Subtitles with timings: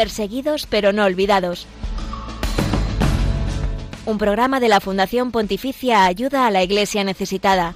[0.00, 1.66] Perseguidos pero no olvidados.
[4.06, 7.74] Un programa de la Fundación Pontificia Ayuda a la Iglesia Necesitada.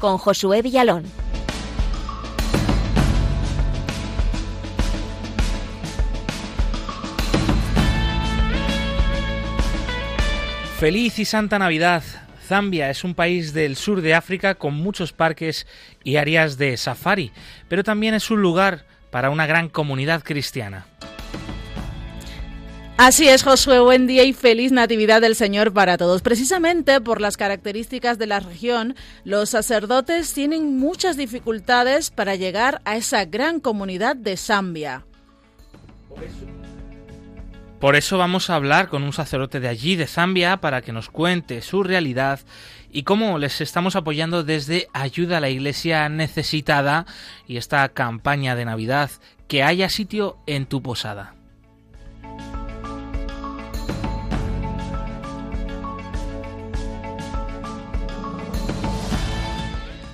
[0.00, 1.04] Con Josué Villalón.
[10.80, 12.02] Feliz y Santa Navidad.
[12.48, 15.68] Zambia es un país del sur de África con muchos parques
[16.02, 17.30] y áreas de safari,
[17.68, 20.86] pero también es un lugar para una gran comunidad cristiana.
[22.98, 26.22] Así es, Josué, buen día y feliz Natividad del Señor para todos.
[26.22, 32.96] Precisamente por las características de la región, los sacerdotes tienen muchas dificultades para llegar a
[32.96, 35.04] esa gran comunidad de Zambia.
[37.80, 41.10] Por eso vamos a hablar con un sacerdote de allí, de Zambia, para que nos
[41.10, 42.40] cuente su realidad
[42.96, 47.04] y cómo les estamos apoyando desde Ayuda a la Iglesia Necesitada
[47.46, 49.10] y esta campaña de Navidad,
[49.48, 51.35] que haya sitio en tu posada.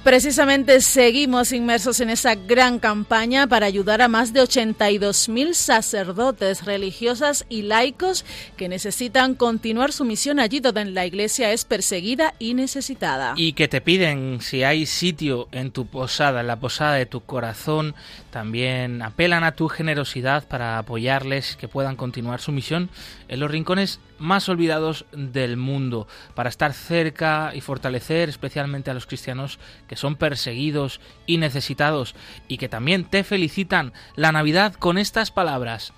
[0.04, 7.46] Precisamente seguimos inmersos en esa gran campaña para ayudar a más de 82.000 sacerdotes, religiosas
[7.48, 8.24] y laicos
[8.56, 13.34] que necesitan continuar su misión allí donde la iglesia es perseguida y necesitada.
[13.36, 17.20] Y que te piden si hay sitio en tu posada, en la posada de tu
[17.20, 17.94] corazón,
[18.32, 22.90] también apelan a tu generosidad para apoyarles que puedan continuar su misión
[23.28, 29.06] en los rincones más olvidados del mundo, para estar cerca y fortalecer especialmente a los
[29.06, 32.14] cristianos que son perseguidos y necesitados
[32.48, 35.92] y que también te felicitan la Navidad con estas palabras.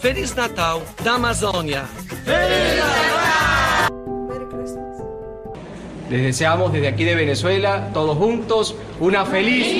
[0.00, 1.88] Feliz Natal da Amazônia.
[6.10, 9.78] Les deseamos desde aquí de Venezuela, todos juntos, una feliz.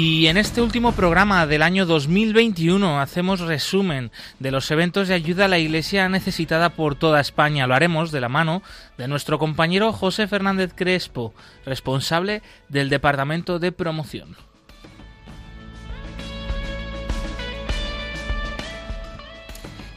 [0.00, 5.46] Y en este último programa del año 2021 hacemos resumen de los eventos de ayuda
[5.46, 7.66] a la Iglesia necesitada por toda España.
[7.66, 8.62] Lo haremos de la mano
[8.96, 11.34] de nuestro compañero José Fernández Crespo,
[11.66, 14.36] responsable del Departamento de Promoción.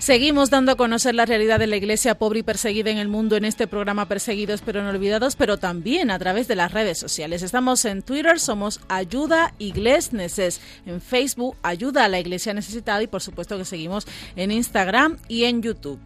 [0.02, 3.36] Seguimos dando a conocer la realidad de la iglesia pobre y perseguida en el mundo
[3.36, 7.44] en este programa Perseguidos pero no olvidados, pero también a través de las redes sociales.
[7.44, 13.22] Estamos en Twitter, somos Ayuda Iglesneses, en Facebook Ayuda a la Iglesia Necesitada y por
[13.22, 16.00] supuesto que seguimos en Instagram y en YouTube.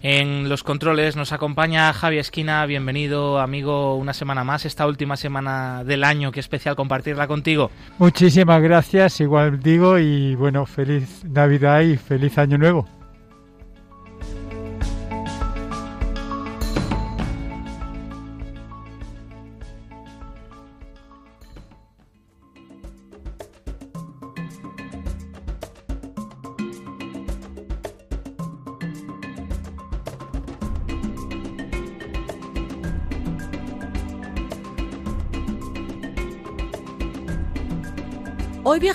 [0.00, 5.82] En los controles nos acompaña Javi Esquina, bienvenido amigo una semana más, esta última semana
[5.82, 7.72] del año, qué especial compartirla contigo.
[7.98, 12.99] Muchísimas gracias, igual digo, y bueno, feliz Navidad y feliz Año Nuevo.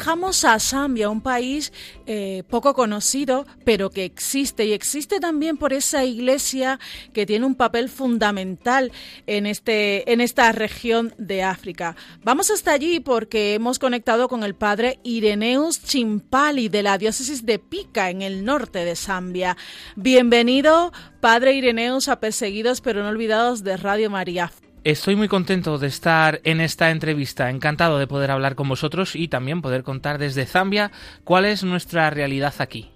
[0.05, 1.73] Viajamos a Zambia, un país
[2.05, 6.79] eh, poco conocido, pero que existe y existe también por esa iglesia
[7.11, 8.91] que tiene un papel fundamental
[9.25, 11.95] en, este, en esta región de África.
[12.23, 17.57] Vamos hasta allí porque hemos conectado con el padre Ireneus Chimpali de la diócesis de
[17.57, 19.57] Pica en el norte de Zambia.
[19.95, 24.51] Bienvenido, padre Ireneus, a Perseguidos pero no olvidados de Radio María.
[24.85, 29.27] Estoy muy contento de estar en esta entrevista, encantado de poder hablar con vosotros y
[29.27, 30.91] también poder contar desde Zambia
[31.23, 32.91] cuál es nuestra realidad aquí.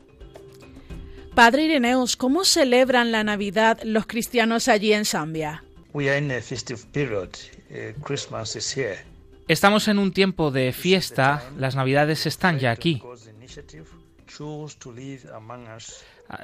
[1.34, 5.64] Padre Ireneus, ¿cómo celebran la Navidad los cristianos allí en Zambia?
[5.92, 7.30] We are in a festive period.
[7.72, 9.00] Uh, Christmas is here.
[9.48, 13.02] Estamos en un tiempo de fiesta, las Navidades están ya aquí.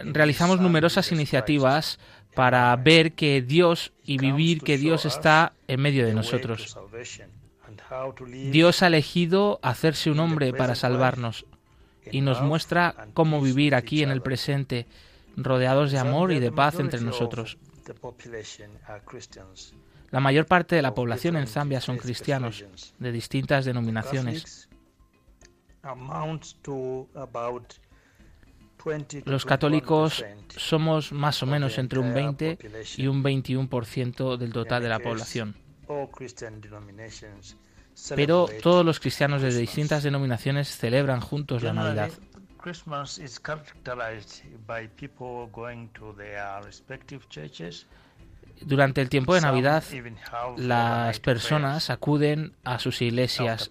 [0.05, 1.99] Realizamos numerosas iniciativas
[2.35, 6.77] para ver que Dios y vivir que Dios está en medio de nosotros.
[8.51, 11.45] Dios ha elegido hacerse un hombre para salvarnos
[12.11, 14.85] y nos muestra cómo vivir aquí en el presente,
[15.37, 17.57] rodeados de amor y de paz entre nosotros.
[20.11, 22.63] La mayor parte de la población en Zambia son cristianos
[22.99, 24.69] de distintas denominaciones.
[29.25, 30.23] Los católicos
[30.55, 32.57] somos más o menos entre un 20
[32.97, 35.55] y un 21% del total de la población.
[38.15, 42.11] Pero todos los cristianos de distintas denominaciones celebran juntos la Navidad.
[48.61, 49.83] Durante el tiempo de Navidad,
[50.57, 53.69] las personas acuden a sus iglesias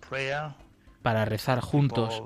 [1.04, 2.22] para rezar juntos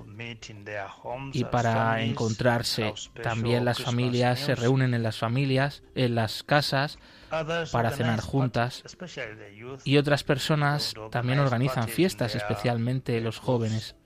[1.32, 2.94] y para encontrarse.
[3.24, 7.00] También las familias se reúnen en las familias, en las casas,
[7.72, 8.84] para cenar juntas.
[9.82, 13.96] Y otras personas también organizan fiestas, especialmente los jóvenes.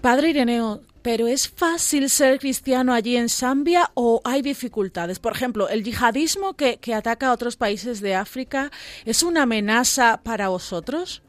[0.00, 5.20] Padre Ireneo, ¿pero es fácil ser cristiano allí en Zambia o hay dificultades?
[5.20, 8.72] Por ejemplo, ¿el yihadismo que, que ataca a otros países de África
[9.04, 11.22] es una amenaza para vosotros?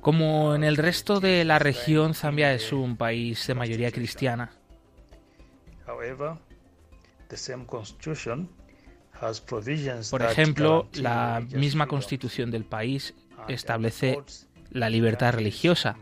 [0.00, 4.52] Como en el resto de la región, Zambia es un país de mayoría cristiana.
[10.10, 13.14] Por ejemplo, la misma constitución del país
[13.48, 14.18] establece
[14.70, 15.96] la libertad religiosa.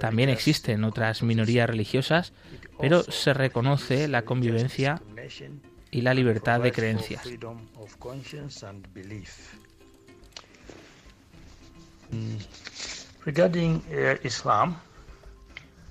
[0.00, 2.32] También existen otras minorías religiosas,
[2.80, 5.00] pero se reconoce la convivencia
[5.90, 7.22] y la libertad de creencias.
[13.24, 14.70] Regarding uh, Islam,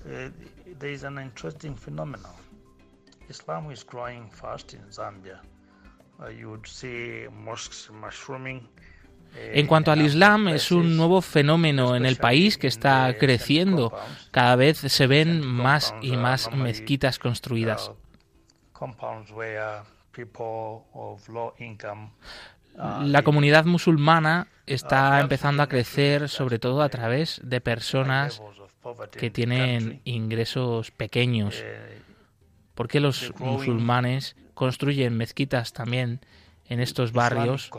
[0.04, 0.30] uh,
[0.78, 2.32] there is an interesting phenomenon.
[3.28, 5.40] Islam is growing fast in Zambia.
[6.20, 8.66] Uh, you would see mosques mushrooming.
[9.34, 13.92] En cuanto al Islam, es un nuevo fenómeno en el país que está creciendo.
[14.30, 17.92] Cada vez se ven más y más mezquitas construidas.
[23.02, 28.42] La comunidad musulmana está empezando a crecer sobre todo a través de personas
[29.12, 31.64] que tienen ingresos pequeños.
[32.74, 36.20] ¿Por qué los musulmanes construyen mezquitas también
[36.68, 37.70] en estos barrios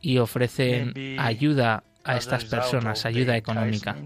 [0.00, 3.96] y ofrecen ayuda a estas personas, ayuda económica?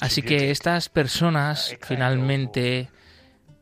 [0.00, 2.88] Así que estas personas finalmente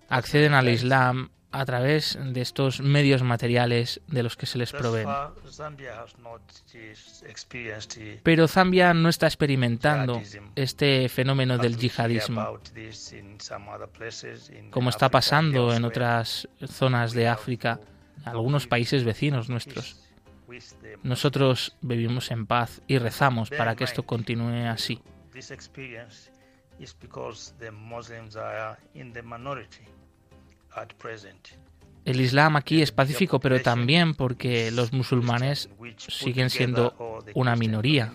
[0.08, 5.08] acceden al Islam a través de estos medios materiales de los que se les proveen.
[8.22, 10.20] Pero Zambia no está experimentando
[10.54, 12.58] este fenómeno del yihadismo,
[14.70, 17.80] como está pasando en otras zonas de África,
[18.24, 20.04] algunos países vecinos nuestros.
[21.02, 25.00] Nosotros vivimos en paz y rezamos para que esto continúe así.
[32.04, 38.12] El Islam aquí es pacífico, pero también porque los musulmanes siguen siendo una minoría.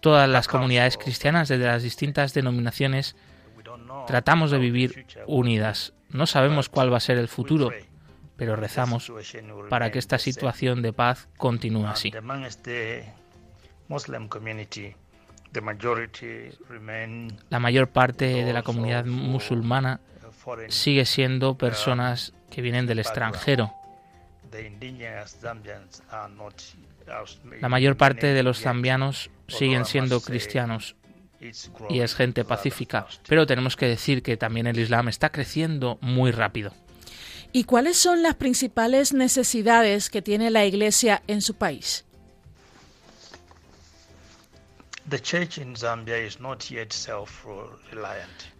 [0.00, 3.16] Todas las comunidades cristianas de las distintas denominaciones
[4.06, 5.94] tratamos de vivir unidas.
[6.10, 7.70] No sabemos cuál va a ser el futuro,
[8.36, 9.12] pero rezamos
[9.68, 12.12] para que esta situación de paz continúe así.
[17.48, 20.00] La mayor parte de la comunidad musulmana
[20.68, 23.72] sigue siendo personas que vienen del extranjero.
[27.60, 30.96] La mayor parte de los zambianos siguen siendo cristianos
[31.88, 36.30] y es gente pacífica, pero tenemos que decir que también el Islam está creciendo muy
[36.30, 36.72] rápido.
[37.52, 42.04] ¿Y cuáles son las principales necesidades que tiene la Iglesia en su país?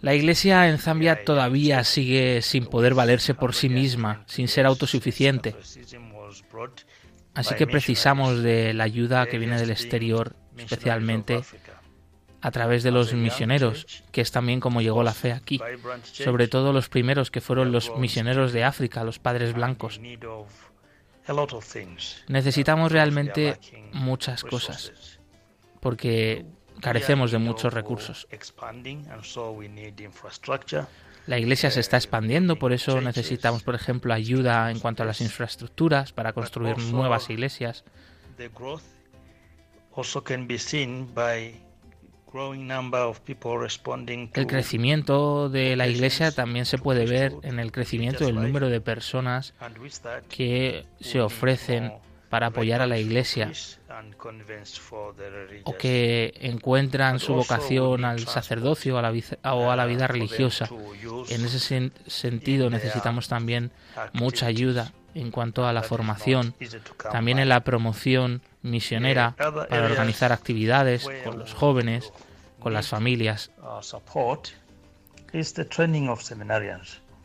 [0.01, 5.55] La iglesia en Zambia todavía sigue sin poder valerse por sí misma, sin ser autosuficiente.
[7.35, 11.43] Así que precisamos de la ayuda que viene del exterior, especialmente
[12.43, 15.61] a través de los misioneros, que es también como llegó la fe aquí,
[16.03, 20.01] sobre todo los primeros que fueron los misioneros de África, los padres blancos.
[22.29, 23.59] Necesitamos realmente
[23.93, 25.20] muchas cosas
[25.81, 26.47] porque
[26.81, 28.29] carecemos de muchos recursos.
[31.27, 35.21] La iglesia se está expandiendo, por eso necesitamos, por ejemplo, ayuda en cuanto a las
[35.21, 37.85] infraestructuras para construir nuevas iglesias.
[44.35, 48.81] El crecimiento de la iglesia también se puede ver en el crecimiento del número de
[48.81, 49.55] personas
[50.29, 51.93] que se ofrecen
[52.29, 53.53] para apoyar a la iglesia
[55.65, 59.13] o que encuentran su vocación al sacerdocio a la
[59.55, 60.69] o a la vida religiosa.
[61.29, 63.71] En ese sentido necesitamos también
[64.13, 66.55] mucha ayuda en cuanto a la formación,
[67.11, 72.13] también en la promoción misionera para organizar actividades con los jóvenes,
[72.59, 73.51] con las familias.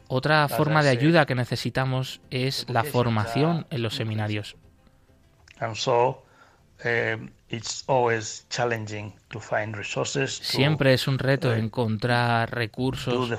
[0.08, 4.56] Otra forma de ayuda que necesitamos es la formación en los seminarios.
[10.42, 13.30] Siempre es un reto encontrar recursos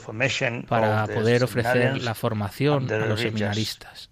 [0.68, 4.10] para poder ofrecer la formación a los seminaristas.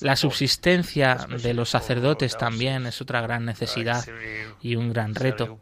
[0.00, 4.04] La subsistencia de los sacerdotes también es otra gran necesidad
[4.60, 5.58] y un gran reto,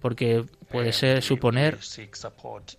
[0.00, 1.78] porque puede ser suponer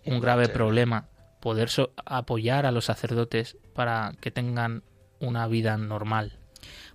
[0.06, 1.08] un grave problema
[1.40, 1.70] poder
[2.06, 4.84] apoyar a los sacerdotes para que tengan
[5.20, 6.40] una vida normal.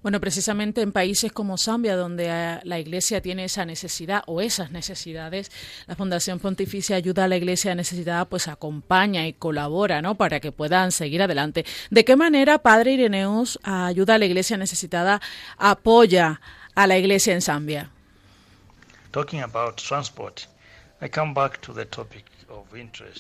[0.03, 4.71] Bueno, precisamente en países como Zambia, donde eh, la Iglesia tiene esa necesidad o esas
[4.71, 5.51] necesidades,
[5.87, 10.17] la Fundación Pontificia Ayuda a la Iglesia Necesitada, pues acompaña y colabora, ¿no?
[10.17, 11.65] Para que puedan seguir adelante.
[11.91, 15.23] ¿De qué manera Padre Ireneus Ayuda a la Iglesia Necesitada
[15.57, 16.43] apoya
[16.75, 17.91] a la Iglesia en Zambia?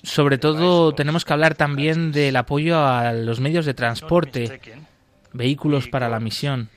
[0.02, 4.60] Sobre todo tenemos que hablar también del apoyo a los medios de transporte
[5.32, 6.70] vehículos para la misión.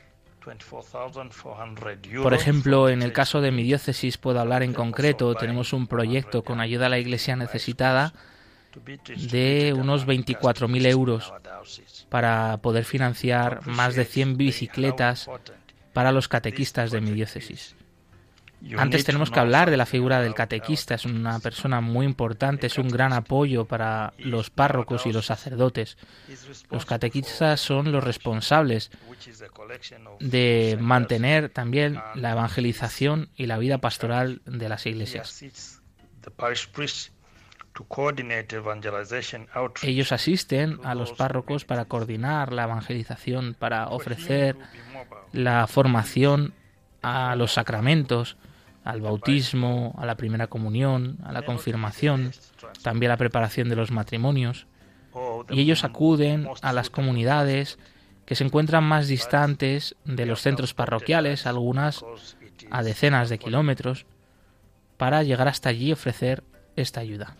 [2.23, 6.43] Por ejemplo, en el caso de mi diócesis puedo hablar en concreto, tenemos un proyecto
[6.43, 8.13] con ayuda a la iglesia necesitada
[9.31, 11.33] de unos 24.000 euros
[12.09, 15.29] para poder financiar más de 100 bicicletas
[15.93, 17.75] para los catequistas de mi diócesis.
[18.77, 22.77] Antes tenemos que hablar de la figura del catequista, es una persona muy importante, es
[22.77, 25.97] un gran apoyo para los párrocos y los sacerdotes.
[26.71, 28.89] Los catequistas son los responsables
[30.19, 35.43] de mantener también la evangelización y la vida pastoral de las iglesias.
[39.83, 44.55] Ellos asisten a los párrocos para coordinar la evangelización, para ofrecer
[45.31, 46.53] la formación
[47.03, 48.35] a los sacramentos,
[48.87, 52.31] al bautismo, a la primera comunión, a la confirmación,
[52.83, 54.65] también a la preparación de los matrimonios.
[55.49, 57.79] Y ellos acuden a las comunidades
[58.25, 62.05] que se encuentran más distantes de los centros parroquiales, algunas
[62.71, 64.05] a decenas de kilómetros,
[64.95, 66.43] para llegar hasta allí y ofrecer
[66.77, 67.35] esta ayuda.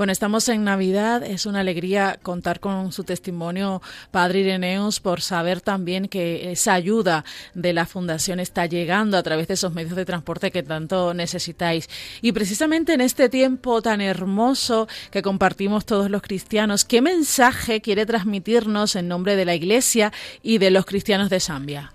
[0.00, 5.60] Bueno, estamos en Navidad, es una alegría contar con su testimonio, Padre Ireneus, por saber
[5.60, 10.06] también que esa ayuda de la Fundación está llegando a través de esos medios de
[10.06, 11.86] transporte que tanto necesitáis.
[12.22, 18.06] Y precisamente en este tiempo tan hermoso que compartimos todos los cristianos, ¿qué mensaje quiere
[18.06, 21.92] transmitirnos en nombre de la Iglesia y de los cristianos de Zambia?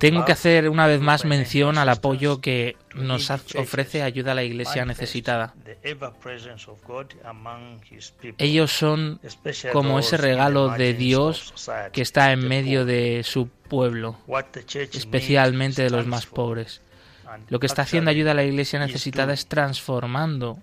[0.00, 4.42] Tengo que hacer una vez más mención al apoyo que nos ofrece ayuda a la
[4.42, 5.54] iglesia necesitada.
[8.38, 9.20] Ellos son
[9.72, 11.54] como ese regalo de Dios
[11.92, 14.18] que está en medio de su pueblo,
[14.92, 16.80] especialmente de los más pobres.
[17.48, 20.58] Lo que está haciendo ayuda a la iglesia necesitada es transformando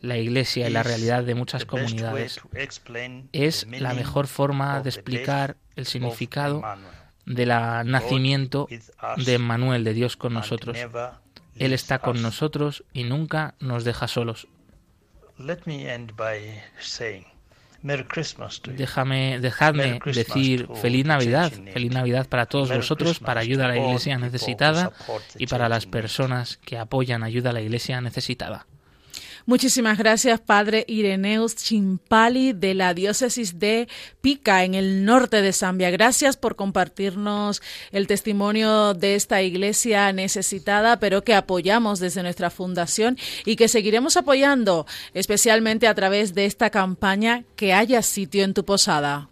[0.00, 2.40] la iglesia y la realidad de muchas comunidades.
[3.32, 6.62] Es la mejor forma de explicar el significado
[7.26, 8.68] del nacimiento
[9.16, 10.78] de Manuel, de Dios con nosotros.
[11.56, 14.48] Él está con nosotros y nunca nos deja solos.
[18.76, 24.18] Déjame, dejadme decir feliz Navidad, feliz Navidad para todos vosotros, para ayuda a la iglesia
[24.18, 24.92] necesitada
[25.38, 28.66] y para las personas que apoyan ayuda a la iglesia necesitada.
[29.48, 33.86] Muchísimas gracias, Padre Ireneus Chimpali de la diócesis de
[34.20, 35.88] Pica, en el norte de Zambia.
[35.90, 37.62] Gracias por compartirnos
[37.92, 44.16] el testimonio de esta iglesia necesitada, pero que apoyamos desde nuestra fundación y que seguiremos
[44.16, 44.84] apoyando,
[45.14, 49.28] especialmente a través de esta campaña Que haya sitio en tu posada.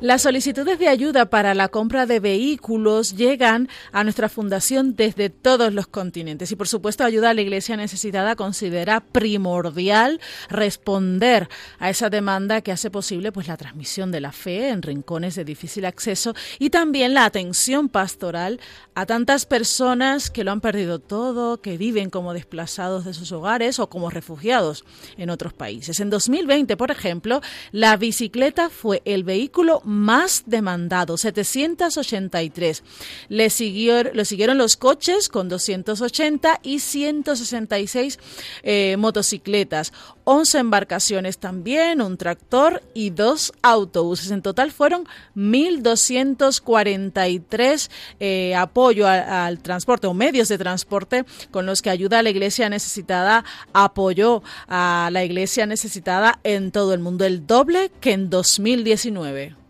[0.00, 5.72] Las solicitudes de ayuda para la compra de vehículos llegan a nuestra fundación desde todos
[5.72, 11.48] los continentes y por supuesto ayuda a la Iglesia necesitada considera primordial responder
[11.78, 15.46] a esa demanda que hace posible pues la transmisión de la fe en rincones de
[15.46, 18.60] difícil acceso y también la atención pastoral
[18.94, 23.78] a tantas personas que lo han perdido todo, que viven como desplazados de sus hogares
[23.78, 24.84] o como refugiados
[25.16, 26.00] en otros países.
[26.00, 27.40] En 2020, por ejemplo,
[27.72, 32.82] la bicicleta fue el vehículo más demandado, 783.
[33.28, 38.18] Le, siguió, le siguieron los coches con 280 y 166
[38.64, 39.92] eh, motocicletas,
[40.24, 44.32] 11 embarcaciones también, un tractor y dos autobuses.
[44.32, 47.88] En total fueron 1.243
[48.18, 52.68] eh, apoyo al transporte o medios de transporte con los que ayuda a la iglesia
[52.68, 59.65] necesitada, apoyó a la iglesia necesitada en todo el mundo, el doble que en 2019.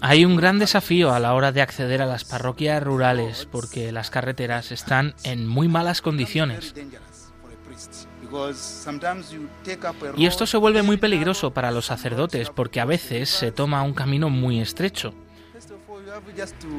[0.00, 4.10] Hay un gran desafío a la hora de acceder a las parroquias rurales porque las
[4.10, 6.74] carreteras están en muy malas condiciones.
[10.16, 13.94] Y esto se vuelve muy peligroso para los sacerdotes porque a veces se toma un
[13.94, 15.14] camino muy estrecho.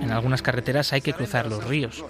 [0.01, 2.03] En algunas carreteras hay que cruzar los ríos.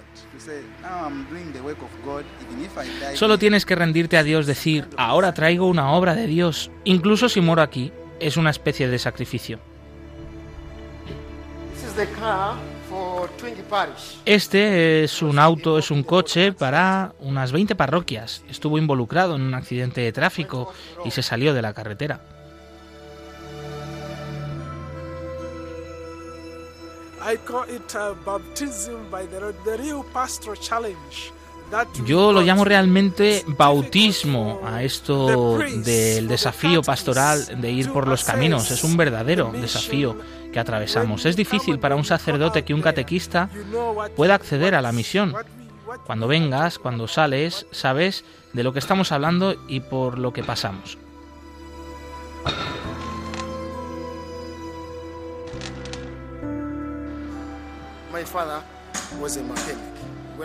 [3.14, 7.40] Solo tienes que rendirte a Dios, decir, ahora traigo una obra de Dios, incluso si
[7.40, 9.58] muero aquí, es una especie de sacrificio.
[14.24, 18.44] Este es un auto, es un coche para unas 20 parroquias.
[18.48, 20.72] Estuvo involucrado en un accidente de tráfico
[21.04, 22.33] y se salió de la carretera.
[32.04, 38.70] Yo lo llamo realmente bautismo a esto del desafío pastoral de ir por los caminos.
[38.70, 40.16] Es un verdadero desafío
[40.52, 41.24] que atravesamos.
[41.24, 43.48] Es difícil para un sacerdote que un catequista
[44.14, 45.34] pueda acceder a la misión.
[46.06, 50.98] Cuando vengas, cuando sales, sabes de lo que estamos hablando y por lo que pasamos.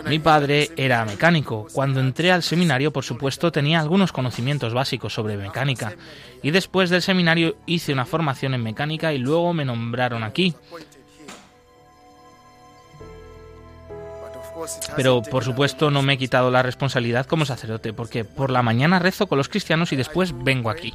[0.06, 1.66] Mi padre era mecánico.
[1.72, 5.94] Cuando entré al seminario, por supuesto, tenía algunos conocimientos básicos sobre mecánica.
[6.42, 10.54] Y después del seminario hice una formación en mecánica y luego me nombraron aquí.
[14.94, 18.98] Pero por supuesto no me he quitado la responsabilidad como sacerdote, porque por la mañana
[18.98, 20.94] rezo con los cristianos y después vengo aquí.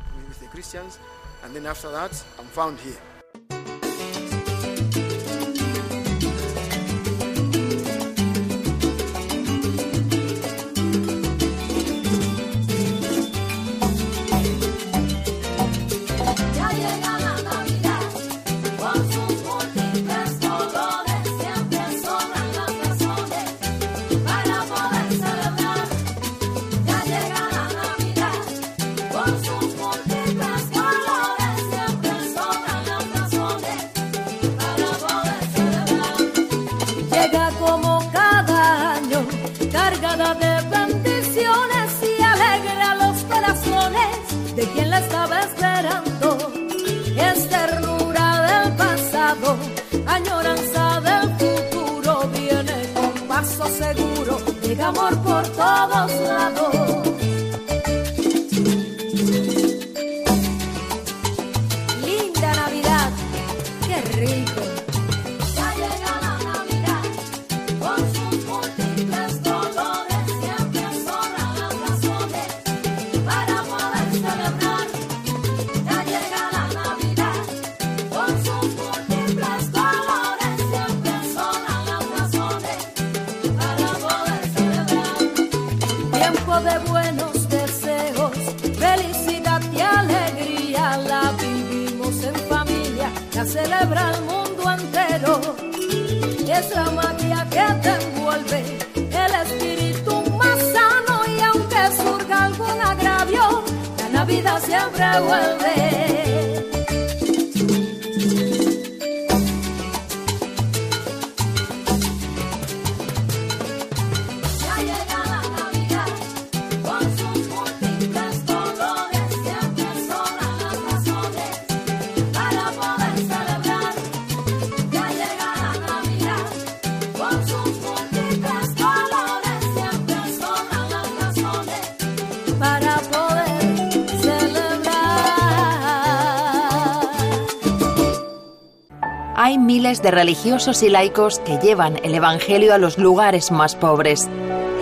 [140.05, 144.29] De religiosos y laicos que llevan el Evangelio a los lugares más pobres.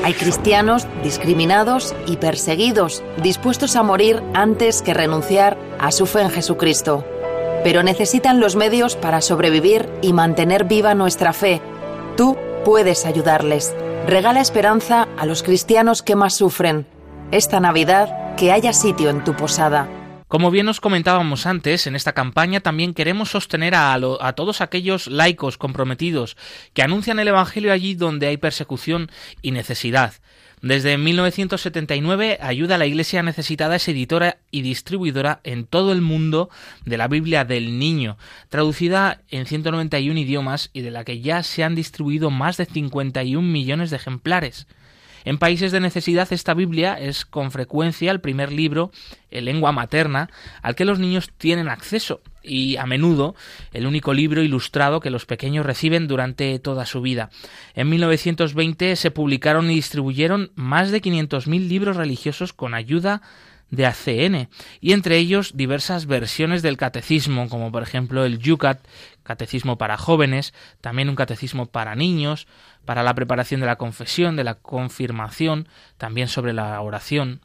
[0.03, 6.29] Hay cristianos discriminados y perseguidos, dispuestos a morir antes que renunciar a su fe en
[6.29, 7.05] Jesucristo.
[7.63, 11.62] Pero necesitan los medios para sobrevivir y mantener viva nuestra fe.
[12.17, 13.73] Tú puedes ayudarles.
[14.05, 16.86] Regala esperanza a los cristianos que más sufren.
[17.31, 19.88] Esta Navidad, que haya sitio en tu posada.
[20.34, 25.06] Como bien nos comentábamos antes, en esta campaña también queremos sostener a, a, todos aquellos
[25.06, 26.38] laicos comprometidos
[26.74, 29.12] que anuncian el Evangelio allí donde hay persecución
[29.43, 30.15] y necesidad.
[30.60, 36.50] Desde 1979, Ayuda a la Iglesia Necesitada es editora y distribuidora en todo el mundo
[36.84, 38.17] de la Biblia del Niño,
[38.50, 43.48] traducida en 191 idiomas y de la que ya se han distribuido más de 51
[43.48, 44.65] millones de ejemplares.
[45.25, 48.91] En países de necesidad esta Biblia es con frecuencia el primer libro
[49.31, 50.29] en lengua materna
[50.62, 53.36] al que los niños tienen acceso y a menudo
[53.71, 57.29] el único libro ilustrado que los pequeños reciben durante toda su vida.
[57.73, 63.21] En 1920 se publicaron y distribuyeron más de 500.000 libros religiosos con ayuda
[63.73, 64.49] de ACN
[64.81, 68.86] y entre ellos diversas versiones del catecismo como por ejemplo el Yucat,
[69.23, 72.47] catecismo para jóvenes, también un catecismo para niños,
[72.86, 77.41] para la preparación de la confesión, de la confirmación, también sobre la oración.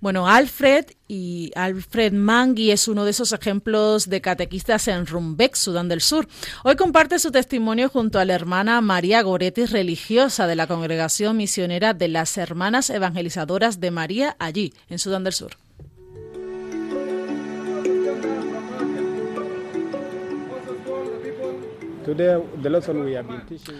[0.00, 5.88] Bueno, Alfred y Alfred Mangui es uno de esos ejemplos de catequistas en Rumbek, Sudán
[5.88, 6.28] del Sur.
[6.62, 11.94] Hoy comparte su testimonio junto a la hermana María Goretti, religiosa de la Congregación Misionera
[11.94, 15.61] de las Hermanas Evangelizadoras de María, allí, en Sudán del Sur.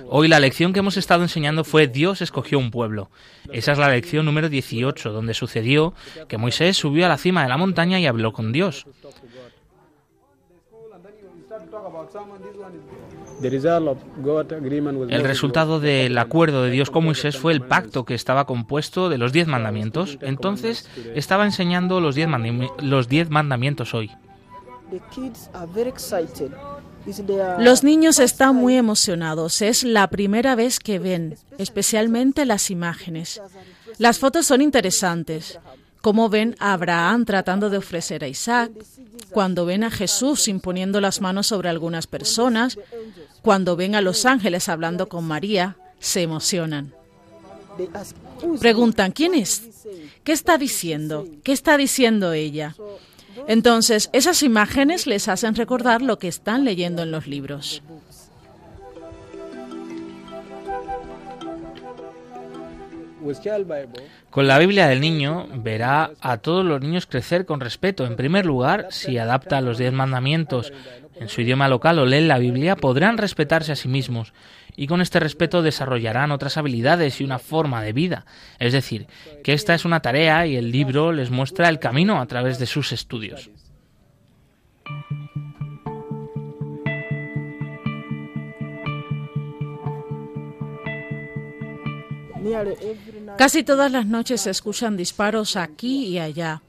[0.09, 3.11] Hoy la lección que hemos estado enseñando fue Dios escogió un pueblo.
[3.53, 5.95] Esa es la lección número 18, donde sucedió
[6.29, 8.87] que Moisés subió a la cima de la montaña y habló con Dios.
[15.09, 19.19] El resultado del acuerdo de Dios con Moisés fue el pacto que estaba compuesto de
[19.19, 20.19] los diez mandamientos.
[20.21, 22.29] Entonces estaba enseñando los diez,
[22.81, 24.11] los diez mandamientos hoy.
[27.59, 29.63] Los niños están muy emocionados.
[29.63, 33.41] Es la primera vez que ven, especialmente las imágenes.
[33.99, 35.59] Las fotos son interesantes.
[36.01, 38.73] Como ven a Abraham tratando de ofrecer a Isaac,
[39.31, 42.79] cuando ven a Jesús imponiendo las manos sobre algunas personas,
[43.41, 46.93] cuando ven a los ángeles hablando con María, se emocionan.
[48.61, 49.63] Preguntan, ¿quién es?
[50.25, 51.27] ¿Qué está diciendo?
[51.43, 52.75] ¿Qué está diciendo ella?
[53.47, 57.83] Entonces, esas imágenes les hacen recordar lo que están leyendo en los libros.
[64.31, 68.05] Con la Biblia del niño verá a todos los niños crecer con respeto.
[68.05, 70.73] En primer lugar, si adapta los diez mandamientos
[71.23, 74.33] en su idioma local o leen la Biblia, podrán respetarse a sí mismos
[74.77, 78.27] y con este respeto desarrollarán otras habilidades y una forma de vida.
[78.59, 79.07] Es decir,
[79.45, 82.67] que esta es una tarea y el libro les muestra el camino a través de
[82.67, 83.51] sus estudios.
[93.39, 96.61] Casi todas las noches se escuchan disparos aquí y allá.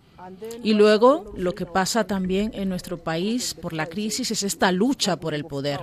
[0.64, 5.18] Y luego lo que pasa también en nuestro país por la crisis es esta lucha
[5.18, 5.80] por el poder.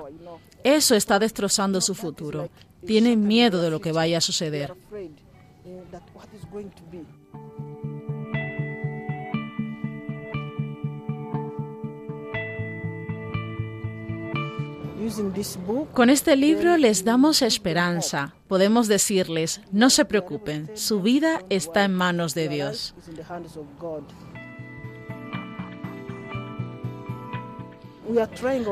[0.64, 2.50] Eso está destrozando su futuro.
[2.86, 4.74] Tienen miedo de lo que vaya a suceder.
[15.92, 18.34] Con este libro les damos esperanza.
[18.48, 22.94] Podemos decirles, no se preocupen, su vida está en manos de Dios.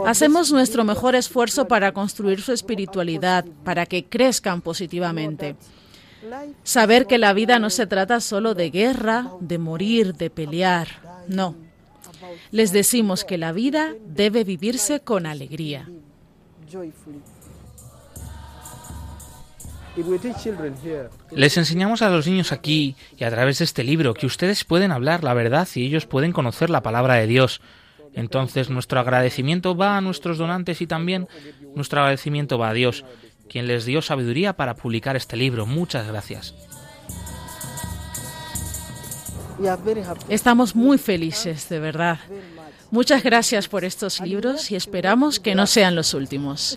[0.06, 5.56] Hacemos nuestro mejor esfuerzo para construir su espiritualidad, para que crezcan positivamente.
[6.62, 10.88] Saber que la vida no se trata solo de guerra, de morir, de pelear.
[11.28, 11.54] No.
[12.50, 15.88] Les decimos que la vida debe vivirse con alegría.
[21.30, 24.92] Les enseñamos a los niños aquí y a través de este libro que ustedes pueden
[24.92, 27.60] hablar la verdad y ellos pueden conocer la palabra de Dios.
[28.18, 31.28] Entonces nuestro agradecimiento va a nuestros donantes y también
[31.76, 33.04] nuestro agradecimiento va a Dios,
[33.48, 35.66] quien les dio sabiduría para publicar este libro.
[35.66, 36.52] Muchas gracias.
[40.28, 42.18] Estamos muy felices, de verdad.
[42.90, 46.76] Muchas gracias por estos libros y esperamos que no sean los últimos.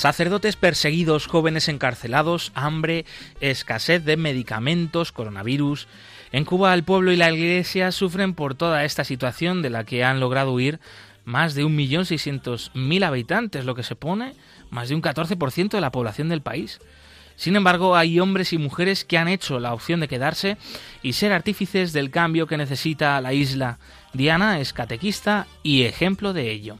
[0.00, 3.04] Sacerdotes perseguidos, jóvenes encarcelados, hambre,
[3.42, 5.88] escasez de medicamentos, coronavirus.
[6.32, 10.02] En Cuba el pueblo y la iglesia sufren por toda esta situación de la que
[10.02, 10.80] han logrado huir
[11.26, 14.32] más de 1.600.000 habitantes, lo que se pone
[14.70, 16.80] más de un 14% de la población del país.
[17.36, 20.56] Sin embargo, hay hombres y mujeres que han hecho la opción de quedarse
[21.02, 23.78] y ser artífices del cambio que necesita la isla.
[24.14, 26.78] Diana es catequista y ejemplo de ello.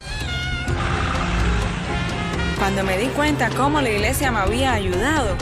[2.60, 5.34] Cuando me di cuenta cómo la iglesia me había ayudado,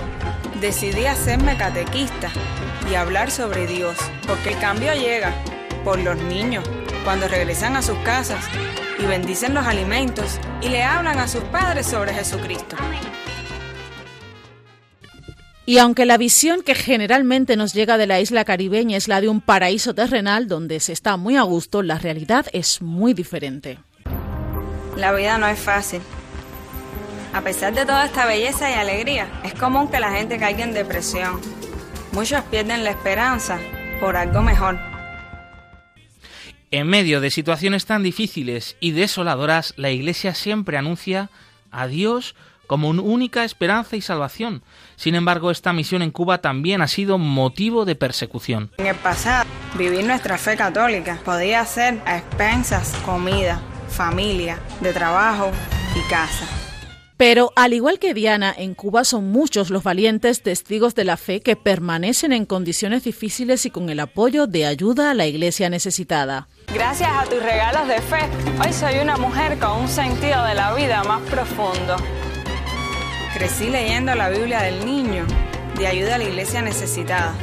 [0.60, 2.30] decidí hacerme catequista
[2.88, 5.34] y hablar sobre Dios, porque el cambio llega
[5.82, 6.64] por los niños,
[7.02, 8.44] cuando regresan a sus casas
[9.00, 12.76] y bendicen los alimentos y le hablan a sus padres sobre Jesucristo.
[15.66, 19.28] Y aunque la visión que generalmente nos llega de la isla caribeña es la de
[19.28, 23.80] un paraíso terrenal donde se está muy a gusto, la realidad es muy diferente.
[24.96, 26.00] La vida no es fácil.
[27.38, 30.74] A pesar de toda esta belleza y alegría, es común que la gente caiga en
[30.74, 31.40] depresión.
[32.10, 33.60] Muchos pierden la esperanza
[34.00, 34.76] por algo mejor.
[36.72, 41.30] En medio de situaciones tan difíciles y desoladoras, la Iglesia siempre anuncia
[41.70, 42.34] a Dios
[42.66, 44.64] como una única esperanza y salvación.
[44.96, 48.72] Sin embargo, esta misión en Cuba también ha sido motivo de persecución.
[48.78, 49.48] En el pasado,
[49.78, 55.52] vivir nuestra fe católica podía ser a expensas comida, familia, de trabajo
[55.94, 56.57] y casa.
[57.18, 61.40] Pero al igual que Diana, en Cuba son muchos los valientes testigos de la fe
[61.40, 66.46] que permanecen en condiciones difíciles y con el apoyo de ayuda a la iglesia necesitada.
[66.72, 68.20] Gracias a tus regalos de fe,
[68.64, 71.96] hoy soy una mujer con un sentido de la vida más profundo.
[73.34, 75.26] Crecí leyendo la Biblia del Niño,
[75.76, 77.34] de ayuda a la iglesia necesitada.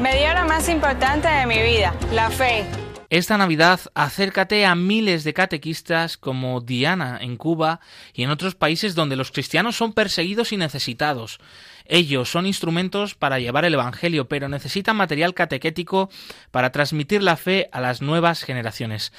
[0.00, 2.64] Me dio lo más importante de mi vida, la fe.
[3.08, 7.80] Esta Navidad acércate a miles de catequistas como Diana en Cuba
[8.12, 11.38] y en otros países donde los cristianos son perseguidos y necesitados.
[11.84, 16.10] Ellos son instrumentos para llevar el Evangelio, pero necesitan material catequético
[16.50, 19.12] para transmitir la fe a las nuevas generaciones.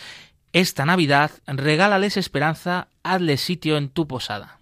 [0.51, 4.59] Esta Navidad regálales esperanza, hazle sitio en tu posada.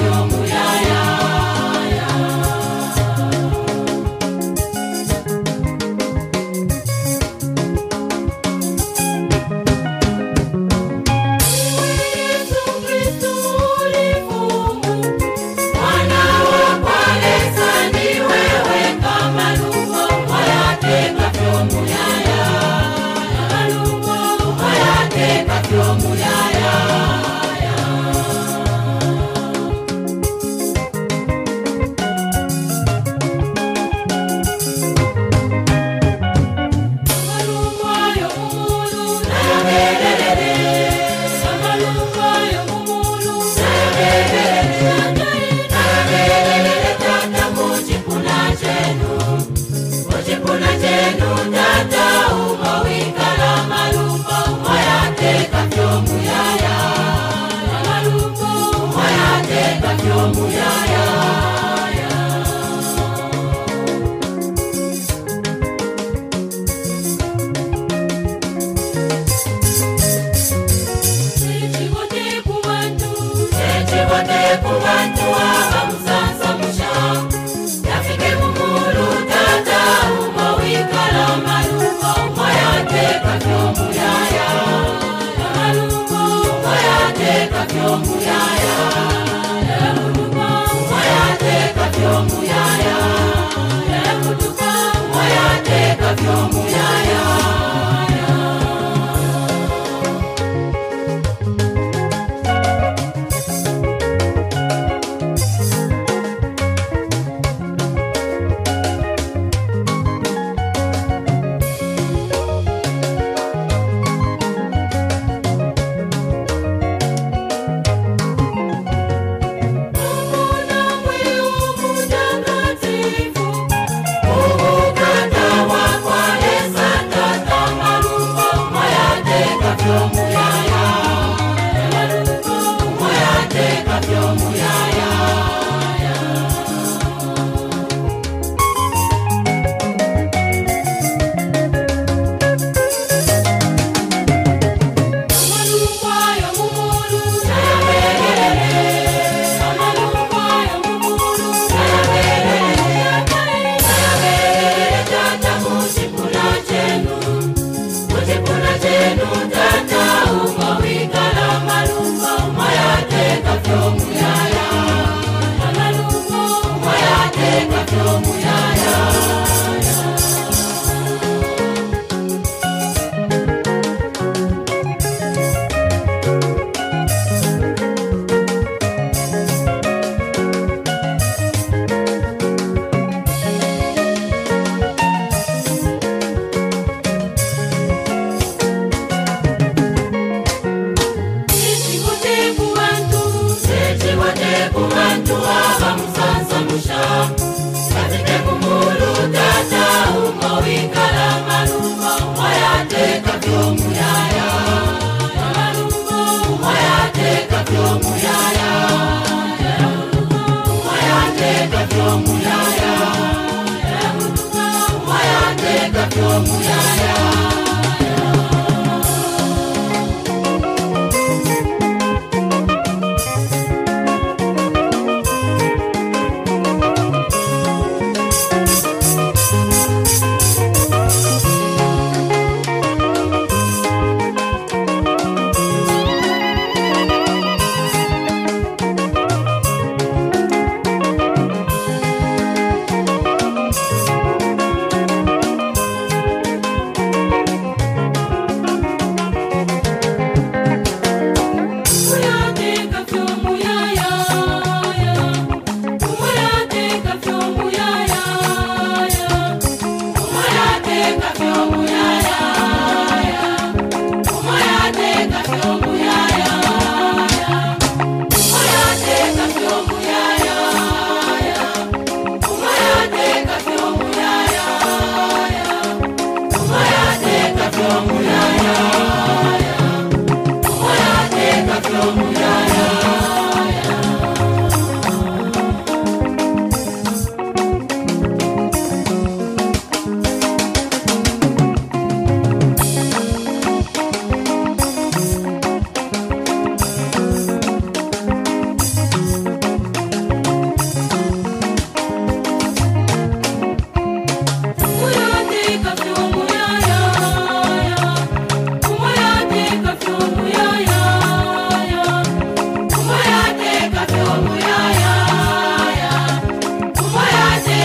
[0.00, 0.39] canción.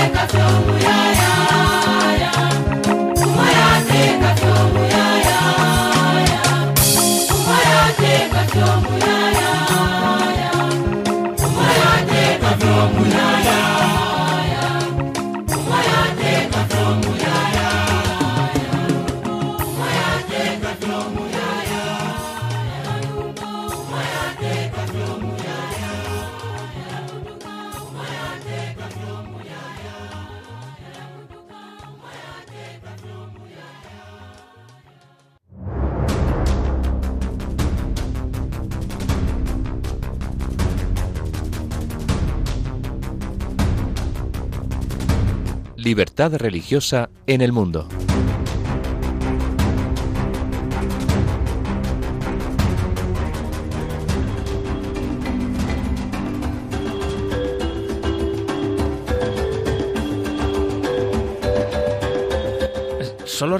[0.05, 1.44] Pega seu mulher.
[46.17, 47.87] Religiosa en el mundo.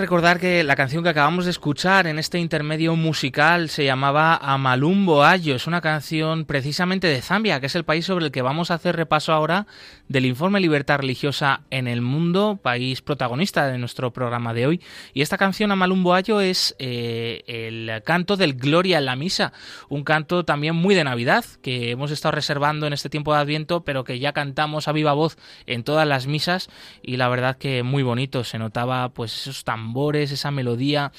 [0.06, 5.24] Recordar que la canción que acabamos de escuchar en este intermedio musical se llamaba Amalumbo
[5.24, 5.56] Ayo.
[5.56, 8.76] Es una canción precisamente de Zambia, que es el país sobre el que vamos a
[8.76, 9.66] hacer repaso ahora
[10.08, 14.82] del informe Libertad Religiosa en el Mundo, país protagonista de nuestro programa de hoy.
[15.16, 19.54] Y esta canción Amalumbo Ayo es eh, el canto del Gloria en la Misa,
[19.90, 23.84] un canto también muy de Navidad, que hemos estado reservando en este tiempo de Adviento,
[23.84, 25.36] pero que ya cantamos a viva voz
[25.66, 26.70] en todas las misas
[27.02, 31.12] y la verdad que muy bonito, se notaba pues esos tambores, esa melodía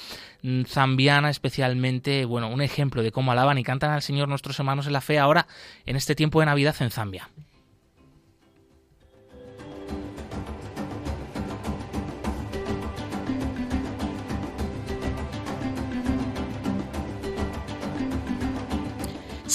[0.43, 4.87] mm, zambiana especialmente, bueno, un ejemplo de cómo alaban y cantan al Señor nuestros hermanos
[4.87, 5.47] en la fe ahora
[5.85, 7.29] en este tiempo de Navidad en Zambia.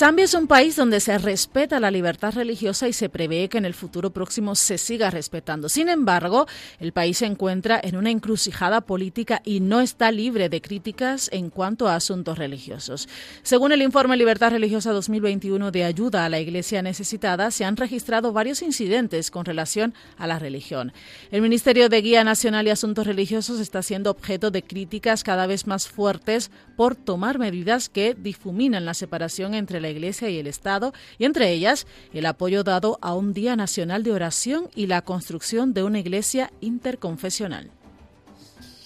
[0.02, 3.64] Zambia es un país donde se respeta la libertad religiosa y se prevé que en
[3.64, 5.68] el futuro próximo se siga respetando.
[5.68, 6.48] Sin embargo,
[6.80, 11.50] el país se encuentra en una encrucijada política y no está libre de críticas en
[11.50, 13.08] cuanto a asuntos religiosos.
[13.44, 18.32] Según el informe Libertad Religiosa 2021 de ayuda a la Iglesia necesitada, se han registrado
[18.32, 20.92] varios incidentes con relación a la religión.
[21.30, 25.68] El Ministerio de Guía Nacional y Asuntos Religiosos está siendo objeto de críticas cada vez
[25.68, 30.92] más fuertes por tomar medidas que difuminan la separación entre la Iglesia y el Estado,
[31.18, 35.72] y entre ellas el apoyo dado a un Día Nacional de Oración y la construcción
[35.72, 37.70] de una iglesia interconfesional.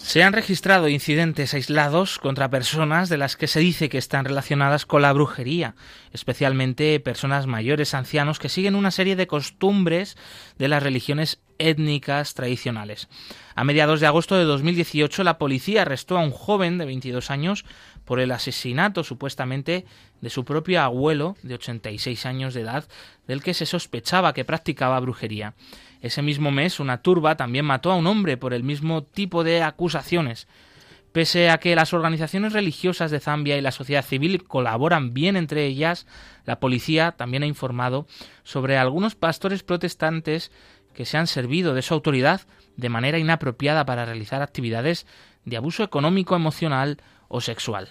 [0.06, 4.86] Se han registrado incidentes aislados contra personas de las que se dice que están relacionadas
[4.86, 5.74] con la brujería,
[6.12, 10.16] especialmente personas mayores, ancianos, que siguen una serie de costumbres
[10.58, 13.08] de las religiones étnicas tradicionales.
[13.56, 17.64] A mediados de agosto de 2018, la policía arrestó a un joven de 22 años
[18.04, 19.86] por el asesinato supuestamente
[20.20, 22.88] de su propio abuelo de 86 años de edad,
[23.26, 25.54] del que se sospechaba que practicaba brujería.
[26.00, 29.62] Ese mismo mes, una turba también mató a un hombre por el mismo tipo de
[29.62, 30.46] acusaciones.
[31.12, 35.64] Pese a que las organizaciones religiosas de Zambia y la sociedad civil colaboran bien entre
[35.64, 36.06] ellas,
[36.44, 38.06] la policía también ha informado
[38.44, 40.52] sobre algunos pastores protestantes
[40.92, 42.42] que se han servido de su autoridad
[42.76, 45.06] de manera inapropiada para realizar actividades
[45.44, 46.98] de abuso económico, emocional
[47.28, 47.88] o sexual.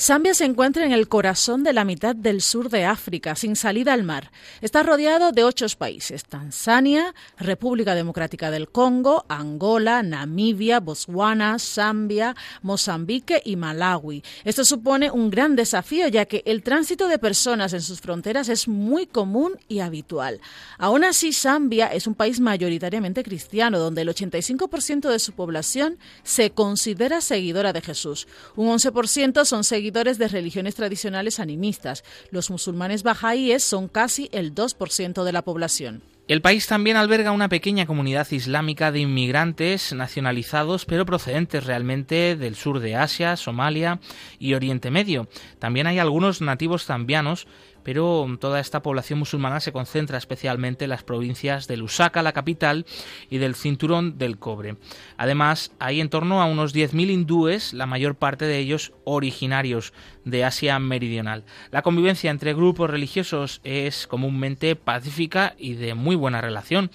[0.00, 3.92] Zambia se encuentra en el corazón de la mitad del sur de África, sin salida
[3.92, 4.32] al mar.
[4.62, 13.42] Está rodeado de ocho países: Tanzania, República Democrática del Congo, Angola, Namibia, Botswana, Zambia, Mozambique
[13.44, 14.24] y Malawi.
[14.42, 18.68] Esto supone un gran desafío, ya que el tránsito de personas en sus fronteras es
[18.68, 20.40] muy común y habitual.
[20.78, 26.52] Aún así, Zambia es un país mayoritariamente cristiano, donde el 85% de su población se
[26.52, 28.26] considera seguidora de Jesús.
[28.56, 32.04] Un 11% son seguidores de religiones tradicionales animistas.
[32.30, 36.02] Los musulmanes bahá'íes son casi el 2% de la población.
[36.28, 42.54] El país también alberga una pequeña comunidad islámica de inmigrantes nacionalizados pero procedentes realmente del
[42.54, 43.98] sur de Asia, Somalia
[44.38, 45.28] y Oriente Medio.
[45.58, 47.48] También hay algunos nativos zambianos
[47.82, 52.86] pero toda esta población musulmana se concentra especialmente en las provincias de Lusaka, la capital,
[53.28, 54.76] y del Cinturón del Cobre.
[55.16, 59.92] Además, hay en torno a unos 10.000 hindúes, la mayor parte de ellos originarios
[60.24, 61.44] de Asia Meridional.
[61.70, 66.90] La convivencia entre grupos religiosos es comúnmente pacífica y de muy buena relación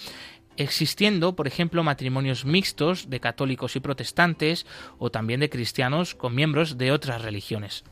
[0.57, 4.65] existiendo, por ejemplo, matrimonios mixtos de católicos y protestantes
[4.97, 7.83] o también de cristianos con miembros de otras religiones.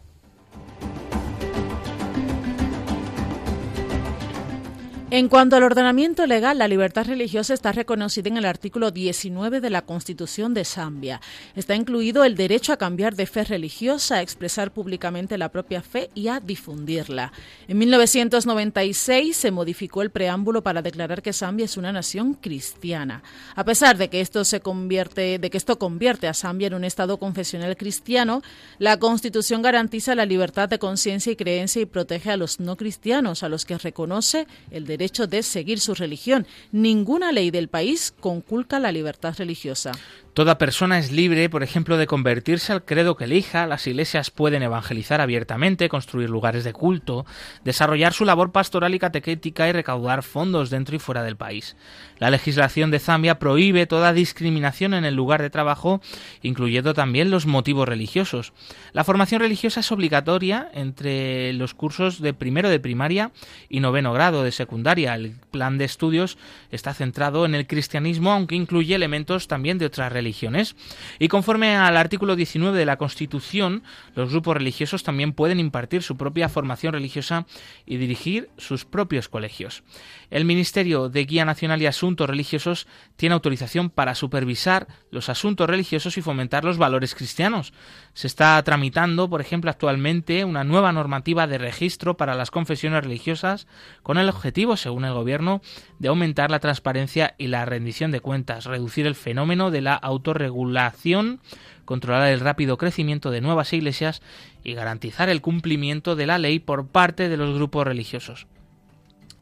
[5.16, 9.70] En cuanto al ordenamiento legal, la libertad religiosa está reconocida en el artículo 19 de
[9.70, 11.22] la Constitución de Zambia.
[11.56, 16.10] Está incluido el derecho a cambiar de fe religiosa, a expresar públicamente la propia fe
[16.16, 17.32] y a difundirla.
[17.68, 23.22] En 1996 se modificó el preámbulo para declarar que Zambia es una nación cristiana.
[23.54, 26.86] A pesar de que esto se convierte, de que esto convierte a Zambia en un
[26.86, 28.42] estado confesional cristiano,
[28.80, 33.44] la Constitución garantiza la libertad de conciencia y creencia y protege a los no cristianos,
[33.44, 36.48] a los que reconoce el derecho derecho de seguir su religión.
[36.72, 39.92] Ninguna ley del país conculca la libertad religiosa.
[40.34, 43.68] Toda persona es libre, por ejemplo, de convertirse al credo que elija.
[43.68, 47.24] Las iglesias pueden evangelizar abiertamente, construir lugares de culto,
[47.64, 51.76] desarrollar su labor pastoral y catequética y recaudar fondos dentro y fuera del país.
[52.18, 56.02] La legislación de Zambia prohíbe toda discriminación en el lugar de trabajo,
[56.42, 58.54] incluyendo también los motivos religiosos.
[58.92, 63.32] La formación religiosa es obligatoria entre los cursos de primero de primaria
[63.70, 64.93] y noveno grado de secundaria.
[65.00, 66.38] El plan de estudios
[66.70, 70.76] está centrado en el cristianismo, aunque incluye elementos también de otras religiones.
[71.20, 73.84] Y conforme al artículo 19 de la Constitución,
[74.16, 77.46] los grupos religiosos también pueden impartir su propia formación religiosa
[77.86, 79.84] y dirigir sus propios colegios.
[80.30, 86.18] El Ministerio de Guía Nacional y Asuntos Religiosos tiene autorización para supervisar los asuntos religiosos
[86.18, 87.74] y fomentar los valores cristianos.
[88.14, 93.68] Se está tramitando, por ejemplo, actualmente una nueva normativa de registro para las confesiones religiosas
[94.02, 94.30] con el
[94.78, 95.62] según el Gobierno,
[96.00, 101.40] de aumentar la transparencia y la rendición de cuentas, reducir el fenómeno de la autorregulación,
[101.86, 104.22] controlar el rápido crecimiento de nuevas iglesias
[104.64, 108.48] y garantizar el cumplimiento de la ley por parte de los grupos religiosos.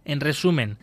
[0.05, 0.77] En resumen,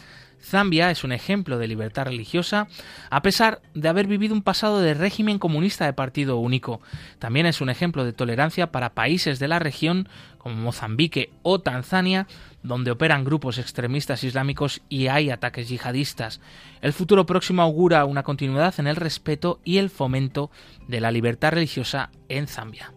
[0.49, 2.69] Zambia es un ejemplo de libertad religiosa
[3.11, 6.81] a pesar de haber vivido un pasado de régimen comunista de partido único.
[7.19, 12.27] También es un ejemplo de tolerancia para países de la región como Mozambique o Tanzania,
[12.63, 16.41] donde operan grupos extremistas islámicos y hay ataques yihadistas.
[16.81, 20.51] El futuro próximo augura una continuidad en el respeto y el fomento
[20.87, 22.93] de la libertad religiosa en Zambia.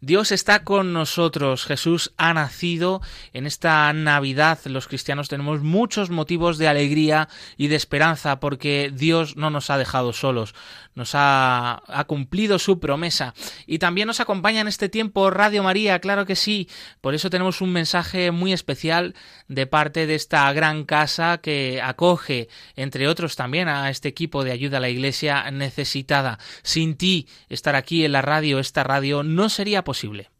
[0.00, 3.00] Dios está con nosotros, Jesús ha nacido
[3.32, 4.58] en esta Navidad.
[4.66, 9.78] Los cristianos tenemos muchos motivos de alegría y de esperanza porque Dios no nos ha
[9.78, 10.54] dejado solos,
[10.96, 13.34] nos ha, cumplido su promesa
[13.66, 16.68] y también nos acompaña en este tiempo Radio María, claro que sí.
[17.00, 19.14] Por eso tenemos un mensaje muy especial
[19.46, 24.52] de parte de esta gran casa que acoge, entre otros también, a este equipo de
[24.52, 26.38] ayuda a la Iglesia necesitada.
[26.62, 30.30] Sin ti, estar aquí en la radio, esta radio, no sería posible.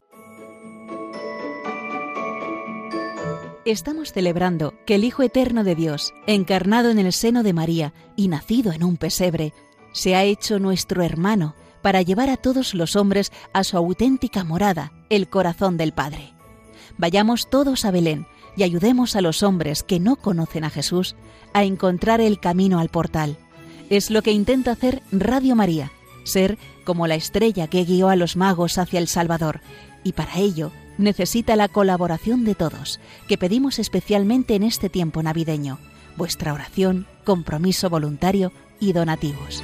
[3.67, 8.29] Estamos celebrando que el Hijo Eterno de Dios, encarnado en el seno de María y
[8.29, 9.51] nacido en un pesebre,
[9.97, 14.91] se ha hecho nuestro hermano para llevar a todos los hombres a su auténtica morada,
[15.09, 16.35] el corazón del Padre.
[16.99, 21.15] Vayamos todos a Belén y ayudemos a los hombres que no conocen a Jesús
[21.51, 23.37] a encontrar el camino al portal.
[23.89, 25.91] Es lo que intenta hacer Radio María,
[26.25, 29.61] ser como la estrella que guió a los magos hacia el Salvador,
[30.03, 35.79] y para ello necesita la colaboración de todos, que pedimos especialmente en este tiempo navideño,
[36.17, 39.63] vuestra oración, compromiso voluntario y donativos.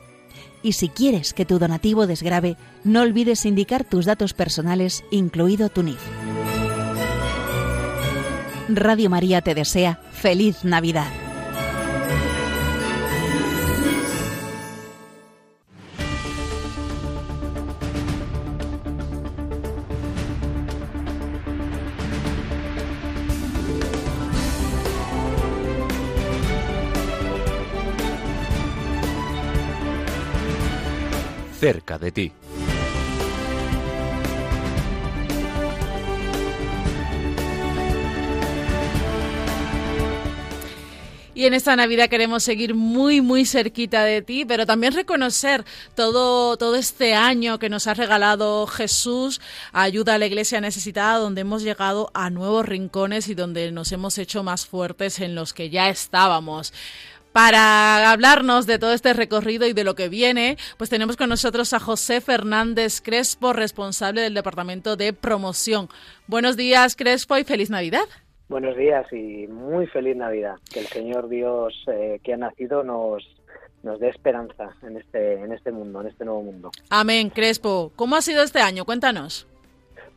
[0.63, 5.83] Y si quieres que tu donativo desgrabe, no olvides indicar tus datos personales, incluido tu
[5.83, 5.99] NIF.
[8.69, 11.20] Radio María te desea feliz Navidad.
[31.61, 32.31] Cerca de ti.
[41.35, 45.63] Y en esta Navidad queremos seguir muy, muy cerquita de ti, pero también reconocer
[45.95, 49.39] todo, todo este año que nos ha regalado Jesús,
[49.71, 54.17] ayuda a la iglesia necesitada, donde hemos llegado a nuevos rincones y donde nos hemos
[54.17, 56.73] hecho más fuertes en los que ya estábamos.
[57.33, 61.71] Para hablarnos de todo este recorrido y de lo que viene, pues tenemos con nosotros
[61.73, 65.87] a José Fernández Crespo, responsable del Departamento de Promoción.
[66.27, 68.03] Buenos días, Crespo, y feliz Navidad.
[68.49, 70.55] Buenos días y muy feliz Navidad.
[70.73, 73.23] Que el Señor Dios eh, que ha nacido nos,
[73.81, 76.71] nos dé esperanza en este, en este mundo, en este nuevo mundo.
[76.89, 77.93] Amén, Crespo.
[77.95, 78.83] ¿Cómo ha sido este año?
[78.83, 79.47] Cuéntanos.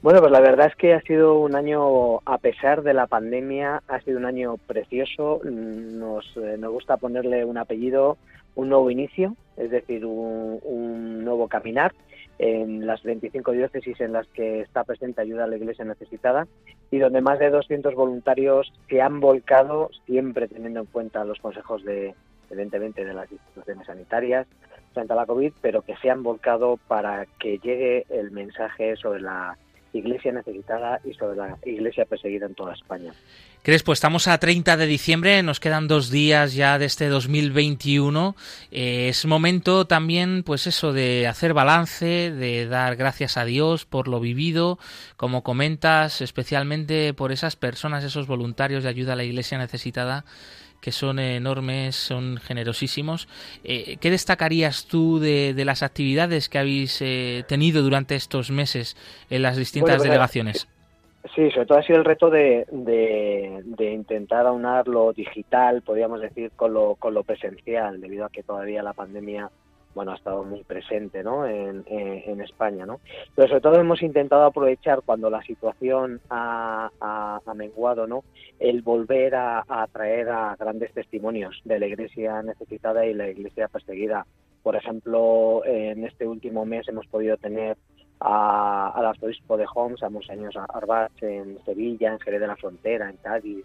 [0.04, 3.82] Bueno, pues la verdad es que ha sido un año, a pesar de la pandemia,
[3.88, 5.40] ha sido un año precioso.
[5.44, 8.18] Nos, eh, nos gusta ponerle un apellido,
[8.54, 11.94] un nuevo inicio, es decir, un, un, nuevo caminar
[12.38, 16.46] en las 25 diócesis en las que está presente ayuda a la Iglesia necesitada
[16.90, 21.82] y donde más de 200 voluntarios se han volcado, siempre teniendo en cuenta los consejos
[21.82, 22.14] de,
[22.50, 24.46] evidentemente, de las instituciones sanitarias
[24.92, 29.22] frente a la COVID, pero que se han volcado para que llegue el mensaje sobre
[29.22, 29.56] la
[29.98, 33.12] iglesia necesitada y sobre la iglesia perseguida en toda España.
[33.62, 38.36] Crespo, estamos a 30 de diciembre, nos quedan dos días ya de este 2021.
[38.70, 44.08] Eh, es momento también, pues eso, de hacer balance, de dar gracias a Dios por
[44.08, 44.78] lo vivido,
[45.16, 50.24] como comentas, especialmente por esas personas, esos voluntarios de ayuda a la iglesia necesitada
[50.84, 53.26] que son enormes, son generosísimos.
[53.64, 58.94] Eh, ¿Qué destacarías tú de, de, las actividades que habéis eh, tenido durante estos meses
[59.30, 60.68] en las distintas bueno, delegaciones?
[61.34, 66.20] Sí, sobre todo ha sido el reto de, de, de, intentar aunar lo digital, podríamos
[66.20, 69.50] decir, con lo, con lo presencial, debido a que todavía la pandemia
[69.94, 71.46] bueno, ha estado muy presente ¿no?
[71.46, 72.86] en, en, España.
[72.86, 73.00] ¿no?
[73.34, 76.90] Pero sobre todo hemos intentado aprovechar cuando la situación ha,
[77.54, 78.24] menguado, ¿no?
[78.58, 83.68] el volver a, a, traer a grandes testimonios de la iglesia necesitada y la iglesia
[83.68, 84.26] perseguida.
[84.62, 87.76] Por ejemplo, en este último mes hemos podido tener
[88.20, 93.10] a, al arzobispo de Homs, a Monseñor Arbach en Sevilla, en Jerez de la Frontera,
[93.10, 93.64] en Cádiz,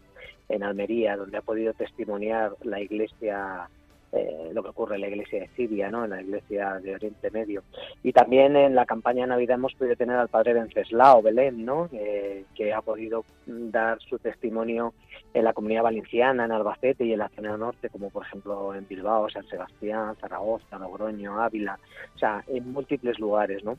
[0.50, 3.70] en Almería, donde ha podido testimoniar la iglesia
[4.12, 6.04] eh, lo que ocurre en la iglesia de Siria, ¿no?
[6.04, 7.64] en la iglesia de Oriente Medio.
[8.04, 11.90] Y también en la campaña de Navidad hemos podido tener al padre Venceslao Belén, ¿no?
[11.92, 14.94] Eh, que ha podido dar su testimonio
[15.34, 18.88] en la comunidad valenciana, en Albacete y en la zona norte, como por ejemplo en
[18.88, 21.78] Bilbao, San Sebastián, Zaragoza, Logroño, Ávila,
[22.16, 23.64] o sea, en múltiples lugares.
[23.64, 23.78] ¿no?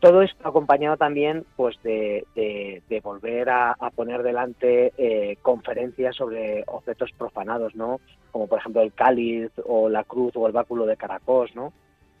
[0.00, 2.24] todo esto acompañado también pues de,
[3.02, 8.00] volver a, poner delante eh, conferencias sobre objetos profanados no
[8.30, 11.72] como por ejemplo el cáliz o la cruz o el báculo de Caracos no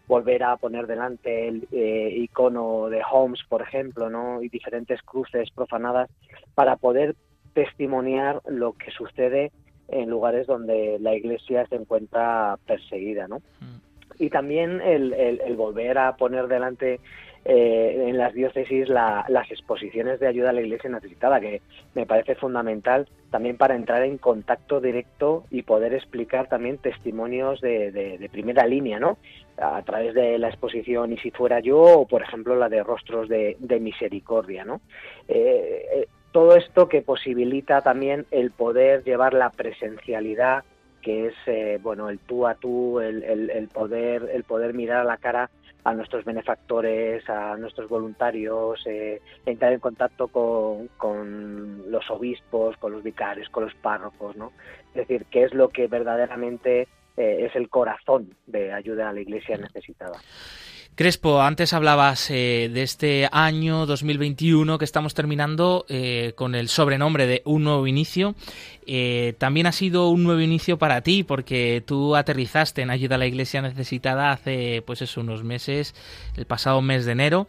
[0.06, 5.50] volver a poner delante el eh, icono de Holmes por ejemplo no y diferentes cruces
[5.50, 6.10] profanadas
[6.54, 7.16] para poder
[7.54, 9.52] testimoniar lo que sucede
[9.88, 14.18] en lugares donde la iglesia se encuentra perseguida no mm.
[14.18, 17.00] y también el volver a poner delante
[17.42, 21.62] eh, en las diócesis las exposiciones de ayuda a la iglesia necesitada, que
[21.94, 28.28] me parece fundamental también para entrar en contacto directo y poder explicar también testimonios de,
[28.30, 29.16] primera línea, ¿no?
[29.56, 33.28] A través de la exposición Y si fuera yo, o por ejemplo la de Rostros
[33.28, 34.82] de, Misericordia, ¿no?
[35.26, 40.64] Eh, eh, todo esto que posibilita también el poder llevar la presencialidad
[41.00, 45.16] que es bueno el tú a tú el, el, poder el poder mirar a la
[45.16, 45.50] cara
[45.84, 52.92] a nuestros benefactores, a nuestros voluntarios, eh, entrar en contacto con, con, los obispos, con
[52.92, 54.52] los vicarios, con los párrocos, ¿no?
[54.94, 59.20] Es decir, qué es lo que verdaderamente eh, es el corazón de ayuda a la
[59.20, 60.18] Iglesia necesitada.
[60.94, 67.26] Crespo, antes hablabas eh, de este año 2021 que estamos terminando eh, con el sobrenombre
[67.26, 68.34] de Un Nuevo Inicio.
[68.86, 73.18] Eh, también ha sido un nuevo inicio para ti porque tú aterrizaste en Ayuda a
[73.18, 75.94] la Iglesia Necesitada hace pues unos meses,
[76.36, 77.46] el pasado mes de enero,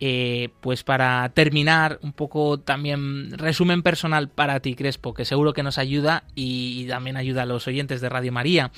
[0.00, 5.64] eh, pues para terminar, un poco también resumen personal para ti, Crespo, que seguro que
[5.64, 8.70] nos ayuda y, también ayuda a los oyentes de Radio María.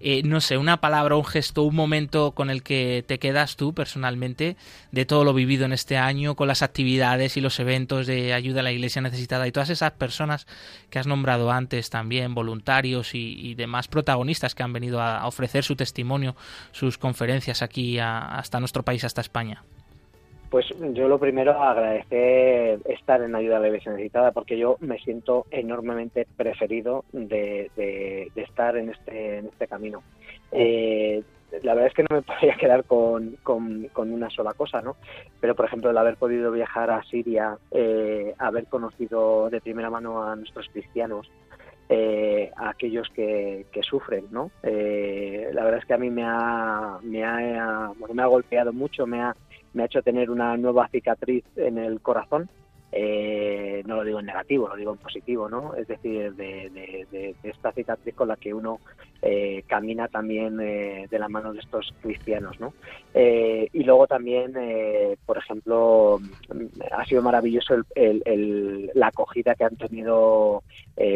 [0.00, 3.74] Eh, no sé, una palabra, un gesto, un momento con el que te quedas tú
[3.74, 4.56] personalmente
[4.92, 8.60] de todo lo vivido en este año, con las actividades y los eventos de ayuda
[8.60, 10.46] a la Iglesia necesitada y todas esas personas
[10.90, 15.74] que has nombrado antes también, voluntarios y, demás protagonistas que han venido a ofrecer su
[15.74, 16.36] testimonio,
[16.70, 19.64] sus conferencias aquí hasta nuestro país, hasta España.
[20.50, 24.98] Pues yo lo primero agradecer estar en ayuda a la iglesia necesitada porque yo me
[24.98, 27.70] siento enormemente preferido de,
[28.34, 30.02] estar en este, en este camino.
[30.50, 31.22] Eh,
[31.62, 33.36] la verdad es que no me podría quedar con,
[33.94, 34.96] una sola cosa, ¿no?
[35.38, 40.22] Pero, por ejemplo, el haber podido viajar a Siria, eh, haber conocido de primera mano
[40.22, 41.30] a nuestros cristianos,
[41.90, 44.50] eh, a aquellos que, sufren, ¿no?
[44.62, 49.34] la verdad es que a mí me ha, me ha golpeado mucho, me ha,
[49.72, 52.48] me ha hecho tener una nueva cicatriz en el corazón.
[52.90, 55.74] Eh, no lo digo en negativo, lo digo en positivo, ¿no?
[55.74, 58.80] Es decir, de, esta cicatriz con la que uno
[59.20, 62.72] eh, camina también eh, de la mano de estos cristianos, ¿no?
[63.14, 64.54] y luego también,
[65.26, 66.20] por ejemplo,
[66.92, 70.62] ha sido maravilloso la acogida que han tenido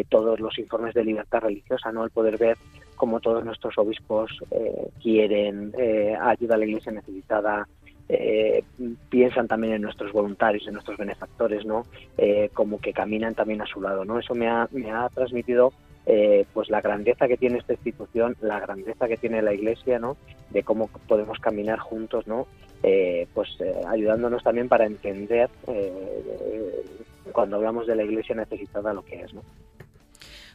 [0.08, 2.04] todos los informes de libertad religiosa, ¿no?
[2.04, 2.58] El poder ver
[2.96, 4.32] cómo todos nuestros obispos
[5.00, 5.72] quieren
[6.20, 7.68] ayuda a la iglesia necesitada,
[8.08, 8.64] eh,
[9.08, 11.86] piensan también en nuestros voluntarios, en nuestros benefactores, ¿no?
[12.18, 14.18] Eh, como que caminan también a su lado, ¿no?
[14.18, 15.72] Eso me ha, me ha transmitido
[16.06, 20.16] eh, pues la grandeza que tiene esta institución, la grandeza que tiene la Iglesia, ¿no?
[20.50, 22.46] De cómo podemos caminar juntos, ¿no?
[23.32, 23.48] pues
[23.86, 25.48] ayudándonos también para entender
[27.30, 29.42] cuando hablamos de la Iglesia necesitada lo que es, ¿no?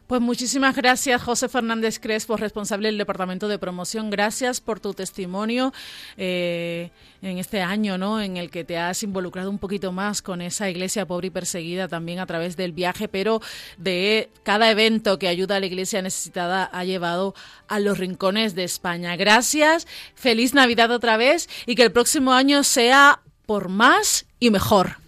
[0.07, 4.09] Pues muchísimas gracias, José Fernández Crespo, responsable del Departamento de Promoción.
[4.09, 5.73] Gracias por tu testimonio
[6.15, 6.91] eh,
[7.21, 8.21] en este año, ¿no?
[8.21, 11.89] En el que te has involucrado un poquito más con esa iglesia pobre y perseguida
[11.89, 13.41] también a través del viaje, pero
[13.77, 17.35] de cada evento que ayuda a la iglesia necesitada ha llevado
[17.67, 19.13] a los rincones de España.
[19.17, 24.99] Gracias, feliz Navidad otra vez y que el próximo año sea por más y mejor.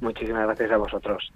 [0.00, 1.32] Muchísimas gracias a vosotros.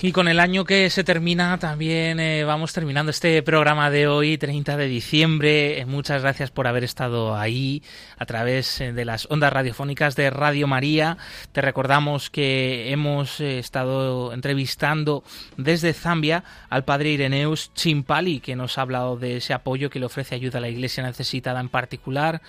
[0.00, 4.38] Y con el año que se termina también eh, vamos terminando este programa de hoy,
[4.38, 5.80] 30 de diciembre.
[5.80, 7.82] Eh, muchas gracias por haber estado ahí
[8.16, 11.18] a través eh, de las ondas radiofónicas de Radio María.
[11.50, 15.24] Te recordamos que hemos estado entrevistando
[15.56, 20.06] desde Zambia al padre Ireneus Chimpali, que nos ha hablado de ese apoyo que le
[20.06, 22.40] ofrece ayuda a la iglesia necesitada en particular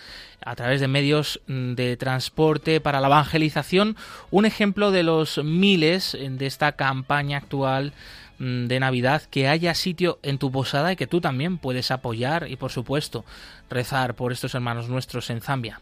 [0.43, 3.95] a través de medios mm, de transporte para la evangelización,
[4.31, 7.93] un ejemplo de los miles de esta campaña actual
[8.39, 12.47] mm, de Navidad, que haya sitio en tu posada y que tú también puedes apoyar
[12.49, 13.25] y por supuesto
[13.69, 15.81] rezar por estos hermanos nuestros en Zambia.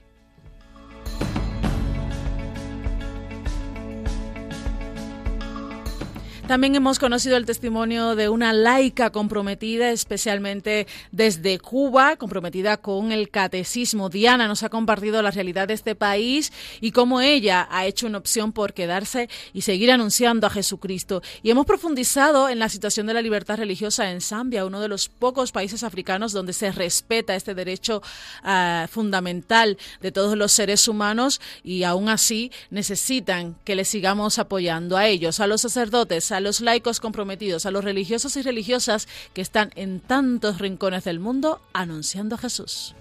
[6.48, 13.30] También hemos conocido el testimonio de una laica comprometida, especialmente desde Cuba, comprometida con el
[13.30, 14.08] catecismo.
[14.08, 18.20] Diana nos ha compartido la realidad de este país y cómo ella ha hecho una
[18.20, 21.22] opción por quedarse y seguir anunciando a Jesucristo.
[21.44, 25.10] Y hemos profundizado en la situación de la libertad religiosa en Zambia, uno de los
[25.10, 28.02] pocos países africanos donde se respeta este derecho
[28.46, 34.96] uh, fundamental de todos los seres humanos y aún así necesitan que les sigamos apoyando
[34.96, 39.42] a ellos, a los sacerdotes, a los laicos comprometidos, a los religiosos y religiosas que
[39.42, 42.96] están en tantos rincones del mundo anunciando a Jesús.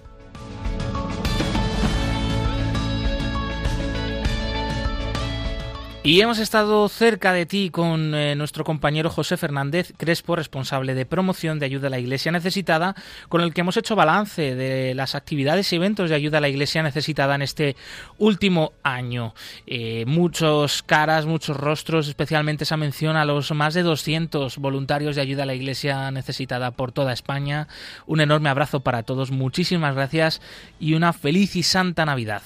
[6.07, 11.05] Y hemos estado cerca de ti con eh, nuestro compañero José Fernández Crespo, responsable de
[11.05, 12.95] promoción de ayuda a la Iglesia necesitada,
[13.29, 16.49] con el que hemos hecho balance de las actividades y eventos de ayuda a la
[16.49, 17.75] Iglesia necesitada en este
[18.19, 19.35] último año.
[19.67, 25.23] Eh, muchos caras, muchos rostros, especialmente esa mención a los más de 200 voluntarios de
[25.23, 27.67] ayuda a la Iglesia necesitada por toda España.
[28.07, 30.41] Un enorme abrazo para todos, muchísimas gracias
[30.79, 32.43] y una feliz y santa Navidad.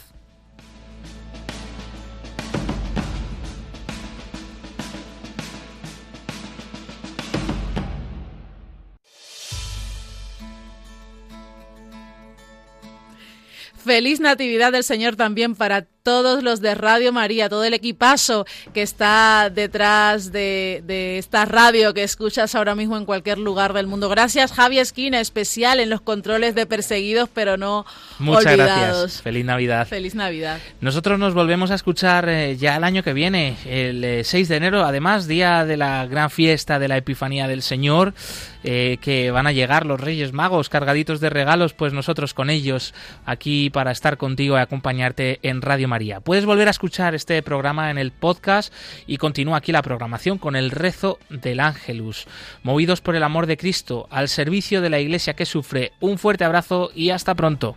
[13.85, 18.83] Feliz Natividad del Señor también para todos los de Radio María, todo el equipazo que
[18.83, 24.09] está detrás de, de, esta radio que escuchas ahora mismo en cualquier lugar del mundo.
[24.09, 27.85] Gracias, Javi Esquina, especial en los controles de perseguidos, pero no
[28.19, 28.99] Muchas olvidados.
[29.03, 29.23] gracias.
[29.23, 29.87] Feliz Navidad.
[29.87, 30.59] Feliz Navidad.
[30.81, 34.57] Nosotros nos volvemos a escuchar eh, ya el año que viene, el eh, 6 de
[34.57, 38.15] enero, además, día de la gran fiesta de la Epifanía del Señor,
[38.63, 42.95] eh, que van a llegar los Reyes Magos cargaditos de regalos, pues nosotros con ellos
[43.25, 46.21] aquí para estar contigo y acompañarte en Radio María.
[46.21, 48.73] Puedes volver a escuchar este programa en el podcast
[49.07, 52.27] y continúa aquí la programación con el rezo del Ángelus.
[52.63, 56.45] Movidos por el amor de Cristo, al servicio de la Iglesia que sufre, un fuerte
[56.45, 57.77] abrazo y hasta pronto.